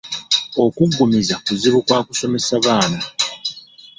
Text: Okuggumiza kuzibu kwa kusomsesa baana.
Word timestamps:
Okuggumiza 0.65 1.35
kuzibu 1.45 1.79
kwa 1.87 1.99
kusomsesa 2.07 2.55
baana. 2.65 2.99